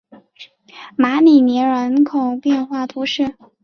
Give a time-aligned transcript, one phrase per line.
[0.97, 3.35] 马里尼人口变化图示